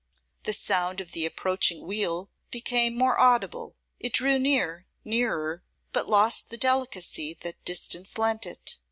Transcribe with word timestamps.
The 0.45 0.53
sound 0.53 0.99
of 0.99 1.11
the 1.11 1.27
approaching 1.27 1.85
wheel 1.85 2.31
became 2.49 2.97
more 2.97 3.19
audible; 3.19 3.75
it 3.99 4.13
drew 4.13 4.39
near, 4.39 4.87
nearer; 5.05 5.63
but 5.93 6.09
lost 6.09 6.49
the 6.49 6.57
delicacy 6.57 7.35
that 7.41 7.63
distance 7.65 8.17
lent 8.17 8.47
it. 8.47 8.77